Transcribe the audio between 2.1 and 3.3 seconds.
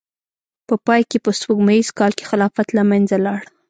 کې خلافت له منځه